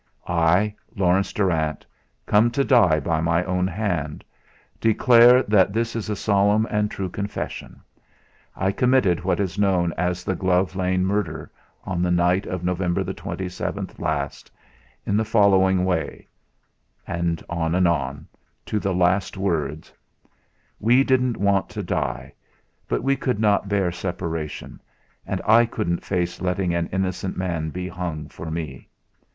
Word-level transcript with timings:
"I, 0.25 0.73
Laurence 0.95 1.31
Darrant, 1.31 1.85
about 2.27 2.53
to 2.53 2.63
die 2.63 2.99
by 2.99 3.21
my 3.21 3.43
own 3.43 3.67
hand, 3.67 4.23
declare 4.79 5.43
that 5.43 5.73
this 5.73 5.95
is 5.95 6.09
a 6.09 6.15
solemn 6.15 6.65
and 6.71 6.89
true 6.89 7.07
confession. 7.07 7.81
I 8.55 8.71
committed 8.71 9.23
what 9.23 9.39
is 9.39 9.59
known 9.59 9.93
as 9.97 10.23
the 10.23 10.33
Glove 10.33 10.75
Lane 10.75 11.05
Murder 11.05 11.51
on 11.83 12.01
the 12.01 12.09
night 12.09 12.47
of 12.47 12.63
November 12.63 13.03
the 13.03 13.13
27th 13.13 13.99
last 13.99 14.49
in 15.05 15.17
the 15.17 15.23
following 15.23 15.85
way" 15.85 16.27
on 17.07 17.75
and 17.75 17.87
on 17.87 18.27
to 18.65 18.79
the 18.79 18.95
last 18.95 19.37
words 19.37 19.93
"We 20.79 21.03
didn't 21.03 21.37
want 21.37 21.69
to 21.69 21.83
die; 21.83 22.33
but 22.87 23.03
we 23.03 23.15
could 23.15 23.39
not 23.39 23.69
bear 23.69 23.91
separation, 23.91 24.81
and 25.27 25.39
I 25.45 25.67
couldn't 25.67 26.03
face 26.03 26.41
letting 26.41 26.73
an 26.73 26.87
innocent 26.87 27.37
man 27.37 27.69
be 27.69 27.87
hung 27.87 28.29
for 28.29 28.49
me. 28.49 28.89